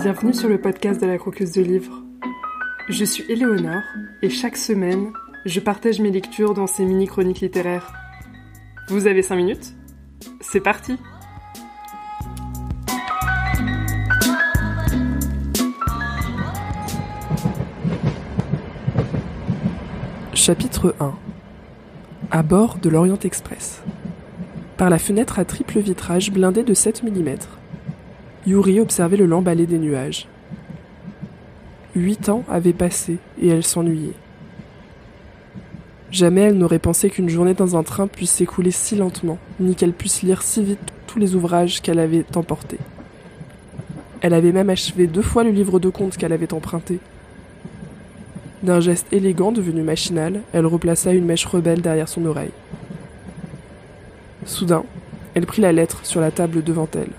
Bienvenue 0.00 0.32
sur 0.32 0.48
le 0.48 0.60
podcast 0.60 1.00
de 1.00 1.06
la 1.06 1.18
Croqueuse 1.18 1.50
de 1.50 1.60
Livres. 1.60 2.04
Je 2.88 3.04
suis 3.04 3.24
Éléonore 3.28 3.82
et 4.22 4.30
chaque 4.30 4.56
semaine, 4.56 5.12
je 5.44 5.58
partage 5.58 5.98
mes 5.98 6.12
lectures 6.12 6.54
dans 6.54 6.68
ces 6.68 6.84
mini-chroniques 6.84 7.40
littéraires. 7.40 7.92
Vous 8.88 9.08
avez 9.08 9.22
5 9.22 9.34
minutes? 9.34 9.74
C'est 10.40 10.60
parti 10.60 10.96
Chapitre 20.32 20.94
1 21.00 21.12
À 22.30 22.42
bord 22.44 22.78
de 22.78 22.88
l'Orient 22.88 23.18
Express. 23.24 23.82
Par 24.76 24.90
la 24.90 25.00
fenêtre 25.00 25.40
à 25.40 25.44
triple 25.44 25.80
vitrage 25.80 26.30
blindée 26.30 26.62
de 26.62 26.72
7 26.72 27.02
mm, 27.02 27.36
Yuri 28.48 28.80
observait 28.80 29.18
le 29.18 29.26
lambalé 29.26 29.66
des 29.66 29.78
nuages. 29.78 30.26
Huit 31.94 32.30
ans 32.30 32.44
avaient 32.48 32.72
passé 32.72 33.18
et 33.42 33.48
elle 33.48 33.62
s'ennuyait. 33.62 34.14
Jamais 36.10 36.40
elle 36.40 36.56
n'aurait 36.56 36.78
pensé 36.78 37.10
qu'une 37.10 37.28
journée 37.28 37.52
dans 37.52 37.76
un 37.76 37.82
train 37.82 38.06
puisse 38.06 38.30
s'écouler 38.30 38.70
si 38.70 38.96
lentement, 38.96 39.36
ni 39.60 39.74
qu'elle 39.74 39.92
puisse 39.92 40.22
lire 40.22 40.40
si 40.40 40.62
vite 40.62 40.78
tous 41.06 41.18
les 41.18 41.34
ouvrages 41.34 41.82
qu'elle 41.82 41.98
avait 41.98 42.24
emportés. 42.34 42.78
Elle 44.22 44.32
avait 44.32 44.52
même 44.52 44.70
achevé 44.70 45.06
deux 45.06 45.20
fois 45.20 45.44
le 45.44 45.50
livre 45.50 45.78
de 45.78 45.90
contes 45.90 46.16
qu'elle 46.16 46.32
avait 46.32 46.54
emprunté. 46.54 47.00
D'un 48.62 48.80
geste 48.80 49.12
élégant 49.12 49.52
devenu 49.52 49.82
machinal, 49.82 50.40
elle 50.54 50.66
replaça 50.66 51.12
une 51.12 51.26
mèche 51.26 51.44
rebelle 51.44 51.82
derrière 51.82 52.08
son 52.08 52.24
oreille. 52.24 52.52
Soudain, 54.46 54.84
elle 55.34 55.44
prit 55.44 55.60
la 55.60 55.72
lettre 55.72 56.00
sur 56.04 56.22
la 56.22 56.30
table 56.30 56.64
devant 56.64 56.88
elle. 56.94 57.12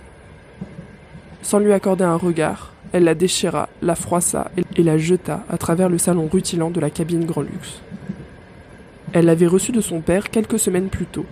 Sans 1.41 1.59
lui 1.59 1.73
accorder 1.73 2.03
un 2.03 2.17
regard, 2.17 2.73
elle 2.91 3.03
la 3.03 3.15
déchira, 3.15 3.69
la 3.81 3.95
froissa 3.95 4.51
et 4.75 4.83
la 4.83 4.97
jeta 4.97 5.43
à 5.49 5.57
travers 5.57 5.89
le 5.89 5.97
salon 5.97 6.27
rutilant 6.31 6.71
de 6.71 6.79
la 6.79 6.89
cabine 6.89 7.25
grand 7.25 7.41
luxe. 7.41 7.81
Elle 9.13 9.25
l'avait 9.25 9.47
reçu 9.47 9.71
de 9.71 9.81
son 9.81 10.01
père 10.01 10.29
quelques 10.29 10.59
semaines 10.59 10.89
plus 10.89 11.05
tôt. 11.05 11.25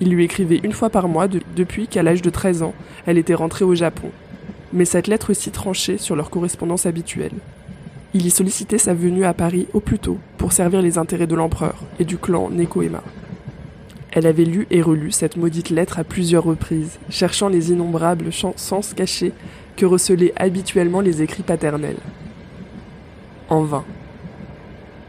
Il 0.00 0.10
lui 0.10 0.24
écrivait 0.24 0.60
une 0.62 0.72
fois 0.72 0.90
par 0.90 1.08
mois 1.08 1.28
depuis 1.28 1.86
qu'à 1.86 2.02
l'âge 2.02 2.22
de 2.22 2.30
13 2.30 2.62
ans, 2.62 2.74
elle 3.06 3.18
était 3.18 3.34
rentrée 3.34 3.64
au 3.64 3.74
Japon. 3.74 4.10
Mais 4.72 4.84
cette 4.84 5.06
lettre-ci 5.06 5.50
tranchait 5.50 5.98
sur 5.98 6.16
leur 6.16 6.30
correspondance 6.30 6.86
habituelle. 6.86 7.32
Il 8.12 8.26
y 8.26 8.30
sollicitait 8.30 8.78
sa 8.78 8.94
venue 8.94 9.24
à 9.24 9.34
Paris 9.34 9.66
au 9.72 9.80
plus 9.80 9.98
tôt 9.98 10.18
pour 10.38 10.52
servir 10.52 10.82
les 10.82 10.98
intérêts 10.98 11.26
de 11.26 11.34
l'empereur 11.34 11.82
et 11.98 12.04
du 12.04 12.16
clan 12.16 12.48
Nekoema. 12.50 13.02
Elle 14.14 14.28
avait 14.28 14.44
lu 14.44 14.68
et 14.70 14.80
relu 14.80 15.10
cette 15.10 15.36
maudite 15.36 15.70
lettre 15.70 15.98
à 15.98 16.04
plusieurs 16.04 16.44
reprises, 16.44 17.00
cherchant 17.10 17.48
les 17.48 17.72
innombrables 17.72 18.32
sens 18.32 18.94
cachés 18.94 19.32
que 19.76 19.86
recelaient 19.86 20.32
habituellement 20.36 21.00
les 21.00 21.20
écrits 21.20 21.42
paternels. 21.42 21.98
En 23.48 23.62
vain. 23.62 23.84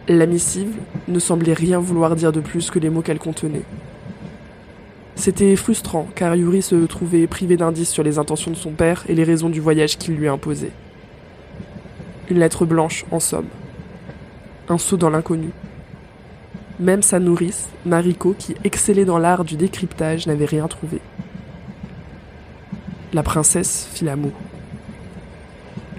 La 0.08 0.26
missive 0.26 0.74
ne 1.08 1.20
semblait 1.20 1.54
rien 1.54 1.80
vouloir 1.80 2.16
dire 2.16 2.32
de 2.32 2.40
plus 2.40 2.72
que 2.72 2.80
les 2.80 2.90
mots 2.90 3.04
qu'elle 3.04 3.20
contenait. 3.20 3.62
C'était 5.14 5.56
frustrant, 5.56 6.08
car 6.16 6.36
Yuri 6.36 6.64
se 6.64 6.76
trouvait 6.88 7.28
privé 7.28 7.58
d'indices 7.58 7.92
sur 7.92 8.04
les 8.04 8.18
intentions 8.18 8.52
de 8.52 8.56
son 8.56 8.72
père 8.72 9.04
et 9.08 9.14
les 9.14 9.24
raisons 9.24 9.50
du 9.50 9.62
voyage 9.62 10.00
qu'il 10.00 10.16
lui 10.16 10.28
imposait. 10.28 10.72
Une 12.32 12.40
lettre 12.40 12.66
blanche, 12.66 13.06
en 13.12 13.20
somme. 13.20 13.48
Un 14.68 14.80
saut 14.80 14.98
dans 14.98 15.12
l'inconnu. 15.12 15.52
Même 16.80 17.02
sa 17.02 17.20
nourrice, 17.20 17.70
Mariko, 17.86 18.36
qui 18.38 18.56
excellait 18.66 19.06
dans 19.06 19.18
l'art 19.18 19.46
du 19.46 19.56
décryptage, 19.56 20.28
n'avait 20.28 20.46
rien 20.46 20.68
trouvé. 20.68 21.00
La 23.14 23.24
princesse 23.24 23.88
fit 23.94 24.04
la 24.04 24.18
moue. 24.18 24.34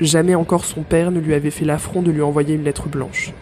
Jamais 0.02 0.34
encore 0.34 0.66
son 0.66 0.82
père 0.82 1.10
ne 1.10 1.20
lui 1.20 1.32
avait 1.32 1.50
fait 1.50 1.64
l'affront 1.64 2.02
de 2.02 2.10
lui 2.10 2.20
envoyer 2.20 2.54
une 2.54 2.64
lettre 2.64 2.88
blanche. 2.88 3.32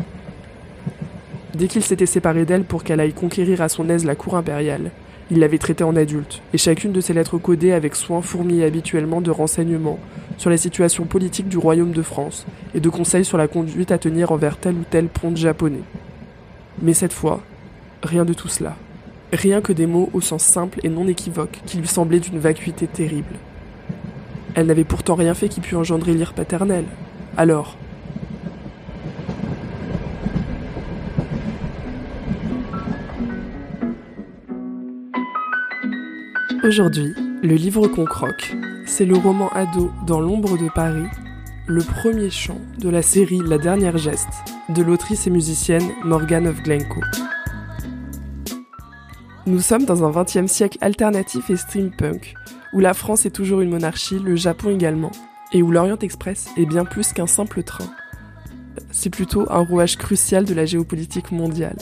Dès 1.54 1.66
qu'il 1.66 1.82
s'était 1.82 2.06
séparé 2.06 2.44
d'elle 2.44 2.62
pour 2.62 2.84
qu'elle 2.84 3.00
aille 3.00 3.12
conquérir 3.12 3.60
à 3.62 3.68
son 3.68 3.88
aise 3.88 4.04
la 4.04 4.14
cour 4.14 4.36
impériale, 4.36 4.92
il 5.32 5.40
l'avait 5.40 5.58
traitée 5.58 5.82
en 5.82 5.96
adulte, 5.96 6.40
et 6.52 6.58
chacune 6.58 6.92
de 6.92 7.00
ses 7.00 7.14
lettres 7.14 7.38
codées 7.38 7.72
avec 7.72 7.96
soin 7.96 8.22
fourmillait 8.22 8.66
habituellement 8.66 9.20
de 9.20 9.32
renseignements 9.32 9.98
sur 10.36 10.50
la 10.50 10.56
situation 10.56 11.04
politique 11.04 11.48
du 11.48 11.58
royaume 11.58 11.92
de 11.92 12.02
France 12.02 12.46
et 12.74 12.80
de 12.80 12.88
conseils 12.88 13.24
sur 13.24 13.38
la 13.38 13.48
conduite 13.48 13.90
à 13.90 13.98
tenir 13.98 14.30
envers 14.30 14.56
tel 14.56 14.74
ou 14.74 14.84
tel 14.88 15.06
ponte 15.08 15.36
japonais. 15.36 15.82
Mais 16.82 16.92
cette 16.92 17.12
fois, 17.12 17.40
rien 18.02 18.24
de 18.24 18.34
tout 18.34 18.48
cela. 18.48 18.76
Rien 19.32 19.60
que 19.60 19.72
des 19.72 19.86
mots 19.86 20.10
au 20.12 20.20
sens 20.20 20.42
simple 20.42 20.80
et 20.82 20.88
non 20.88 21.08
équivoque 21.08 21.60
qui 21.66 21.78
lui 21.78 21.88
semblaient 21.88 22.20
d'une 22.20 22.38
vacuité 22.38 22.86
terrible. 22.86 23.34
Elle 24.54 24.66
n'avait 24.66 24.84
pourtant 24.84 25.14
rien 25.14 25.34
fait 25.34 25.48
qui 25.48 25.60
pût 25.60 25.76
engendrer 25.76 26.14
l'ire 26.14 26.34
paternelle. 26.34 26.86
Alors, 27.36 27.76
Aujourd'hui, 36.66 37.12
le 37.42 37.56
livre 37.56 37.88
qu'on 37.88 38.06
croque, 38.06 38.54
c'est 38.86 39.04
le 39.04 39.16
roman 39.16 39.50
ado 39.50 39.92
Dans 40.06 40.18
l'ombre 40.18 40.56
de 40.56 40.70
Paris, 40.70 41.04
le 41.66 41.82
premier 41.82 42.28
chant 42.28 42.60
de 42.78 42.90
la 42.90 43.00
série 43.00 43.40
La 43.42 43.56
dernière 43.56 43.96
geste 43.96 44.28
de 44.68 44.82
l'autrice 44.82 45.26
et 45.26 45.30
musicienne 45.30 45.92
Morgane 46.04 46.46
of 46.46 46.62
Glencoe. 46.62 47.00
Nous 49.46 49.60
sommes 49.60 49.86
dans 49.86 50.04
un 50.04 50.10
XXe 50.10 50.50
siècle 50.50 50.76
alternatif 50.82 51.48
et 51.48 51.56
steampunk, 51.56 52.34
où 52.74 52.80
la 52.80 52.92
France 52.92 53.24
est 53.24 53.30
toujours 53.30 53.62
une 53.62 53.70
monarchie, 53.70 54.18
le 54.18 54.36
Japon 54.36 54.70
également, 54.70 55.12
et 55.52 55.62
où 55.62 55.70
l'Orient 55.70 55.98
Express 55.98 56.48
est 56.58 56.66
bien 56.66 56.84
plus 56.84 57.14
qu'un 57.14 57.26
simple 57.26 57.62
train. 57.62 57.90
C'est 58.90 59.10
plutôt 59.10 59.50
un 59.50 59.64
rouage 59.64 59.96
crucial 59.96 60.44
de 60.44 60.54
la 60.54 60.66
géopolitique 60.66 61.32
mondiale. 61.32 61.78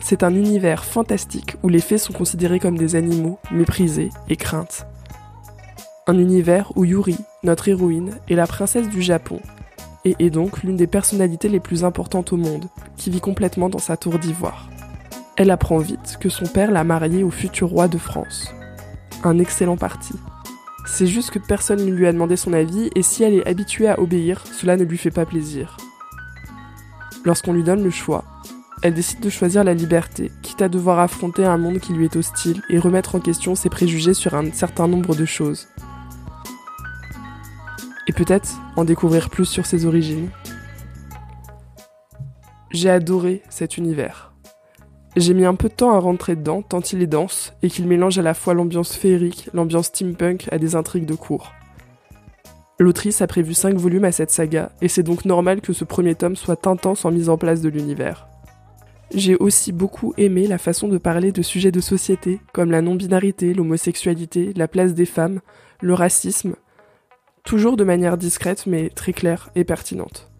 C'est 0.00 0.22
un 0.22 0.34
univers 0.34 0.86
fantastique 0.86 1.56
où 1.62 1.68
les 1.68 1.80
faits 1.80 2.00
sont 2.00 2.12
considérés 2.14 2.60
comme 2.60 2.78
des 2.78 2.96
animaux, 2.96 3.38
méprisés 3.50 4.10
et 4.30 4.36
craintes. 4.36 4.86
Un 6.06 6.18
univers 6.18 6.72
où 6.76 6.84
Yuri, 6.84 7.18
notre 7.46 7.68
héroïne, 7.68 8.18
est 8.28 8.34
la 8.34 8.46
princesse 8.46 8.88
du 8.88 9.00
Japon 9.00 9.40
et 10.04 10.14
est 10.18 10.30
donc 10.30 10.62
l'une 10.62 10.76
des 10.76 10.86
personnalités 10.86 11.48
les 11.48 11.60
plus 11.60 11.84
importantes 11.84 12.32
au 12.32 12.36
monde, 12.36 12.66
qui 12.96 13.10
vit 13.10 13.20
complètement 13.20 13.68
dans 13.68 13.78
sa 13.78 13.96
tour 13.96 14.18
d'ivoire. 14.18 14.68
Elle 15.36 15.50
apprend 15.50 15.78
vite 15.78 16.18
que 16.20 16.28
son 16.28 16.46
père 16.46 16.70
l'a 16.70 16.84
mariée 16.84 17.24
au 17.24 17.30
futur 17.30 17.70
roi 17.70 17.88
de 17.88 17.98
France. 17.98 18.54
Un 19.24 19.38
excellent 19.38 19.76
parti. 19.76 20.14
C'est 20.86 21.06
juste 21.06 21.30
que 21.30 21.40
personne 21.40 21.84
ne 21.84 21.90
lui 21.90 22.06
a 22.06 22.12
demandé 22.12 22.36
son 22.36 22.52
avis 22.52 22.90
et 22.94 23.02
si 23.02 23.24
elle 23.24 23.34
est 23.34 23.46
habituée 23.48 23.88
à 23.88 23.98
obéir, 23.98 24.44
cela 24.46 24.76
ne 24.76 24.84
lui 24.84 24.96
fait 24.96 25.10
pas 25.10 25.26
plaisir. 25.26 25.76
Lorsqu'on 27.24 27.52
lui 27.52 27.64
donne 27.64 27.82
le 27.82 27.90
choix, 27.90 28.24
elle 28.82 28.94
décide 28.94 29.20
de 29.20 29.30
choisir 29.30 29.64
la 29.64 29.74
liberté, 29.74 30.30
quitte 30.42 30.62
à 30.62 30.68
devoir 30.68 31.00
affronter 31.00 31.44
un 31.44 31.58
monde 31.58 31.80
qui 31.80 31.92
lui 31.92 32.04
est 32.04 32.16
hostile 32.16 32.62
et 32.70 32.78
remettre 32.78 33.16
en 33.16 33.20
question 33.20 33.54
ses 33.54 33.70
préjugés 33.70 34.14
sur 34.14 34.34
un 34.34 34.52
certain 34.52 34.86
nombre 34.86 35.16
de 35.16 35.24
choses 35.24 35.66
et 38.06 38.12
peut-être 38.12 38.60
en 38.76 38.84
découvrir 38.84 39.30
plus 39.30 39.46
sur 39.46 39.66
ses 39.66 39.86
origines. 39.86 40.30
J'ai 42.70 42.90
adoré 42.90 43.42
cet 43.48 43.78
univers. 43.78 44.32
J'ai 45.16 45.32
mis 45.32 45.46
un 45.46 45.54
peu 45.54 45.68
de 45.68 45.74
temps 45.74 45.94
à 45.94 45.98
rentrer 45.98 46.36
dedans, 46.36 46.60
tant 46.60 46.80
il 46.80 47.00
est 47.00 47.06
dense, 47.06 47.54
et 47.62 47.70
qu'il 47.70 47.86
mélange 47.86 48.18
à 48.18 48.22
la 48.22 48.34
fois 48.34 48.52
l'ambiance 48.52 48.94
féerique, 48.94 49.48
l'ambiance 49.54 49.86
steampunk 49.86 50.46
à 50.52 50.58
des 50.58 50.74
intrigues 50.74 51.06
de 51.06 51.14
cours. 51.14 51.52
L'autrice 52.78 53.22
a 53.22 53.26
prévu 53.26 53.54
5 53.54 53.76
volumes 53.76 54.04
à 54.04 54.12
cette 54.12 54.30
saga, 54.30 54.72
et 54.82 54.88
c'est 54.88 55.02
donc 55.02 55.24
normal 55.24 55.62
que 55.62 55.72
ce 55.72 55.84
premier 55.84 56.14
tome 56.14 56.36
soit 56.36 56.66
intense 56.66 57.06
en 57.06 57.10
mise 57.10 57.30
en 57.30 57.38
place 57.38 57.62
de 57.62 57.70
l'univers. 57.70 58.28
J'ai 59.14 59.36
aussi 59.36 59.72
beaucoup 59.72 60.12
aimé 60.18 60.46
la 60.46 60.58
façon 60.58 60.88
de 60.88 60.98
parler 60.98 61.32
de 61.32 61.40
sujets 61.40 61.72
de 61.72 61.80
société, 61.80 62.40
comme 62.52 62.70
la 62.70 62.82
non-binarité, 62.82 63.54
l'homosexualité, 63.54 64.52
la 64.54 64.68
place 64.68 64.92
des 64.92 65.06
femmes, 65.06 65.40
le 65.80 65.94
racisme, 65.94 66.56
toujours 67.46 67.76
de 67.78 67.84
manière 67.84 68.18
discrète 68.18 68.66
mais 68.66 68.90
très 68.90 69.14
claire 69.14 69.48
et 69.54 69.64
pertinente. 69.64 70.30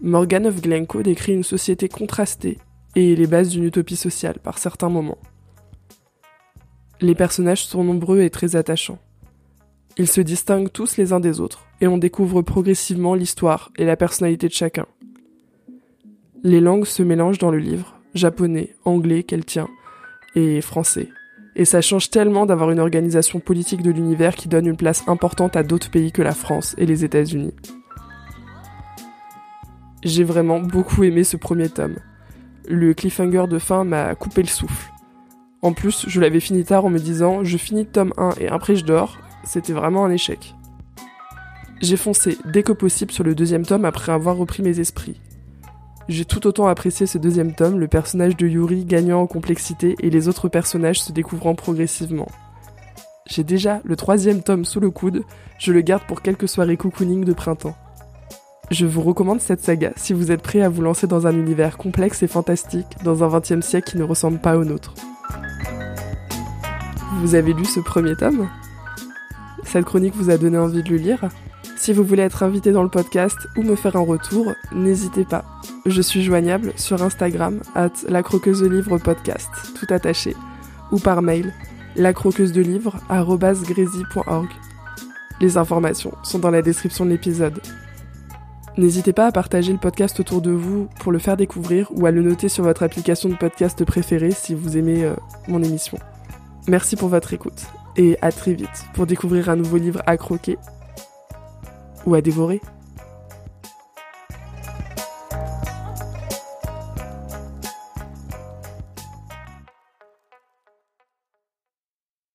Morgan 0.00 0.46
of 0.46 0.62
Glencoe 0.62 1.02
décrit 1.02 1.34
une 1.34 1.42
société 1.42 1.88
contrastée 1.88 2.58
et 2.94 3.14
les 3.16 3.26
bases 3.26 3.50
d'une 3.50 3.64
utopie 3.64 3.96
sociale 3.96 4.38
par 4.38 4.58
certains 4.58 4.88
moments. 4.88 5.18
Les 7.00 7.14
personnages 7.14 7.66
sont 7.66 7.84
nombreux 7.84 8.20
et 8.22 8.30
très 8.30 8.56
attachants. 8.56 9.00
Ils 9.98 10.08
se 10.08 10.20
distinguent 10.20 10.70
tous 10.70 10.96
les 10.96 11.12
uns 11.12 11.20
des 11.20 11.40
autres 11.40 11.66
et 11.80 11.88
on 11.88 11.98
découvre 11.98 12.42
progressivement 12.42 13.14
l'histoire 13.14 13.72
et 13.76 13.84
la 13.84 13.96
personnalité 13.96 14.46
de 14.46 14.52
chacun. 14.52 14.86
Les 16.44 16.60
langues 16.60 16.86
se 16.86 17.02
mélangent 17.02 17.38
dans 17.38 17.50
le 17.50 17.58
livre, 17.58 18.00
japonais, 18.14 18.76
anglais, 18.84 19.24
keltien 19.24 19.68
et 20.36 20.60
français, 20.60 21.08
et 21.58 21.64
ça 21.64 21.80
change 21.80 22.08
tellement 22.08 22.46
d'avoir 22.46 22.70
une 22.70 22.78
organisation 22.78 23.40
politique 23.40 23.82
de 23.82 23.90
l'univers 23.90 24.36
qui 24.36 24.48
donne 24.48 24.66
une 24.66 24.76
place 24.76 25.02
importante 25.08 25.56
à 25.56 25.64
d'autres 25.64 25.90
pays 25.90 26.12
que 26.12 26.22
la 26.22 26.32
France 26.32 26.76
et 26.78 26.86
les 26.86 27.04
États-Unis. 27.04 27.52
J'ai 30.04 30.22
vraiment 30.22 30.60
beaucoup 30.60 31.02
aimé 31.02 31.24
ce 31.24 31.36
premier 31.36 31.68
tome. 31.68 31.96
Le 32.68 32.94
cliffhanger 32.94 33.46
de 33.50 33.58
fin 33.58 33.82
m'a 33.82 34.14
coupé 34.14 34.42
le 34.42 34.48
souffle. 34.48 34.92
En 35.60 35.72
plus, 35.72 36.04
je 36.08 36.20
l'avais 36.20 36.38
fini 36.38 36.62
tard 36.62 36.84
en 36.84 36.90
me 36.90 37.00
disant 37.00 37.42
je 37.42 37.56
finis 37.56 37.86
tome 37.86 38.12
1 38.16 38.34
et 38.40 38.46
après 38.46 38.76
je 38.76 38.84
dors, 38.84 39.18
c'était 39.42 39.72
vraiment 39.72 40.04
un 40.04 40.12
échec. 40.12 40.54
J'ai 41.80 41.96
foncé 41.96 42.38
dès 42.44 42.62
que 42.62 42.72
possible 42.72 43.10
sur 43.10 43.24
le 43.24 43.34
deuxième 43.34 43.66
tome 43.66 43.84
après 43.84 44.12
avoir 44.12 44.36
repris 44.36 44.62
mes 44.62 44.78
esprits. 44.78 45.20
J'ai 46.08 46.24
tout 46.24 46.46
autant 46.46 46.66
apprécié 46.66 47.06
ce 47.06 47.18
deuxième 47.18 47.54
tome, 47.54 47.78
le 47.78 47.86
personnage 47.86 48.34
de 48.34 48.46
Yuri 48.46 48.86
gagnant 48.86 49.20
en 49.20 49.26
complexité 49.26 49.94
et 50.00 50.08
les 50.08 50.26
autres 50.26 50.48
personnages 50.48 51.02
se 51.02 51.12
découvrant 51.12 51.54
progressivement. 51.54 52.28
J'ai 53.26 53.44
déjà 53.44 53.82
le 53.84 53.94
troisième 53.94 54.42
tome 54.42 54.64
sous 54.64 54.80
le 54.80 54.90
coude, 54.90 55.22
je 55.58 55.70
le 55.70 55.82
garde 55.82 56.04
pour 56.04 56.22
quelques 56.22 56.48
soirées 56.48 56.78
cocooning 56.78 57.26
de 57.26 57.34
printemps. 57.34 57.76
Je 58.70 58.86
vous 58.86 59.02
recommande 59.02 59.42
cette 59.42 59.62
saga 59.62 59.92
si 59.96 60.14
vous 60.14 60.32
êtes 60.32 60.40
prêt 60.40 60.62
à 60.62 60.70
vous 60.70 60.80
lancer 60.80 61.06
dans 61.06 61.26
un 61.26 61.36
univers 61.36 61.76
complexe 61.76 62.22
et 62.22 62.26
fantastique 62.26 62.86
dans 63.04 63.22
un 63.22 63.38
XXe 63.38 63.60
siècle 63.60 63.90
qui 63.90 63.98
ne 63.98 64.04
ressemble 64.04 64.38
pas 64.38 64.56
au 64.56 64.64
nôtre. 64.64 64.94
Vous 67.20 67.34
avez 67.34 67.52
lu 67.52 67.66
ce 67.66 67.80
premier 67.80 68.16
tome? 68.16 68.48
Cette 69.62 69.84
chronique 69.84 70.16
vous 70.16 70.30
a 70.30 70.38
donné 70.38 70.56
envie 70.56 70.82
de 70.82 70.88
le 70.88 70.96
lire? 70.96 71.28
Si 71.76 71.92
vous 71.92 72.02
voulez 72.02 72.22
être 72.22 72.42
invité 72.42 72.72
dans 72.72 72.82
le 72.82 72.88
podcast 72.88 73.36
ou 73.58 73.62
me 73.62 73.76
faire 73.76 73.96
un 73.96 74.04
retour, 74.04 74.54
n'hésitez 74.72 75.26
pas. 75.26 75.44
Je 75.88 76.02
suis 76.02 76.22
joignable 76.22 76.74
sur 76.76 77.02
Instagram, 77.02 77.60
at 77.74 77.92
la 78.08 78.22
croqueuse 78.22 78.60
de 78.60 78.68
livres 78.68 78.98
podcast, 78.98 79.48
tout 79.74 79.86
attaché, 79.88 80.36
ou 80.92 80.98
par 80.98 81.22
mail, 81.22 81.54
la 81.96 82.12
croqueuse 82.12 82.52
de 82.52 82.60
livres, 82.60 82.98
Les 85.40 85.56
informations 85.56 86.12
sont 86.22 86.38
dans 86.38 86.50
la 86.50 86.60
description 86.60 87.06
de 87.06 87.10
l'épisode. 87.10 87.58
N'hésitez 88.76 89.14
pas 89.14 89.28
à 89.28 89.32
partager 89.32 89.72
le 89.72 89.78
podcast 89.78 90.20
autour 90.20 90.42
de 90.42 90.50
vous 90.50 90.88
pour 91.00 91.10
le 91.10 91.18
faire 91.18 91.38
découvrir 91.38 91.88
ou 91.92 92.04
à 92.04 92.10
le 92.10 92.20
noter 92.20 92.50
sur 92.50 92.64
votre 92.64 92.82
application 92.82 93.30
de 93.30 93.36
podcast 93.36 93.82
préférée 93.86 94.30
si 94.30 94.54
vous 94.54 94.76
aimez 94.76 95.04
euh, 95.04 95.14
mon 95.48 95.62
émission. 95.62 95.98
Merci 96.68 96.96
pour 96.96 97.08
votre 97.08 97.32
écoute 97.32 97.64
et 97.96 98.18
à 98.20 98.30
très 98.30 98.52
vite 98.52 98.84
pour 98.92 99.06
découvrir 99.06 99.48
un 99.48 99.56
nouveau 99.56 99.78
livre 99.78 100.02
à 100.06 100.18
croquer 100.18 100.58
ou 102.04 102.14
à 102.14 102.20
dévorer. 102.20 102.60